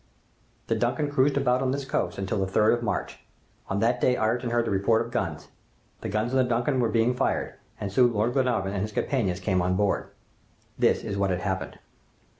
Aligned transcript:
"The 0.65 0.73
'Duncan' 0.75 1.11
cruised 1.11 1.37
about 1.37 1.61
on 1.61 1.69
this 1.69 1.85
coast 1.85 2.17
until 2.17 2.43
the 2.43 2.51
3rd 2.51 2.73
of 2.73 2.81
March. 2.81 3.19
On 3.69 3.81
that 3.81 4.01
day 4.01 4.17
Ayrton 4.17 4.49
heard 4.49 4.65
the 4.65 4.71
report 4.71 5.05
of 5.05 5.11
guns. 5.11 5.49
The 5.99 6.09
guns 6.09 6.31
on 6.31 6.39
the 6.39 6.43
'Duncan' 6.43 6.79
were 6.79 6.89
being 6.89 7.13
fired, 7.13 7.53
and 7.79 7.91
soon 7.91 8.11
Lord 8.11 8.33
Glenarvan 8.33 8.73
and 8.73 8.81
his 8.81 8.91
companions 8.93 9.39
came 9.39 9.61
on 9.61 9.75
board. 9.75 10.09
"This 10.75 11.03
is 11.03 11.17
what 11.19 11.29
had 11.29 11.41
happened. 11.41 11.77